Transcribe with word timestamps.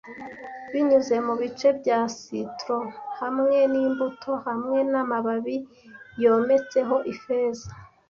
Binyuze 0.71 1.15
mubice 1.25 1.67
bya 1.79 1.99
citrons 2.19 2.95
hamwe 3.21 3.57
nimbuto 3.71 4.31
hamwe 4.45 4.77
namababi 4.91 5.57
yometseho 6.21 6.95
feza, 7.23 7.69